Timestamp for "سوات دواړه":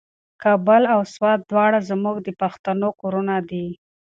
1.13-1.79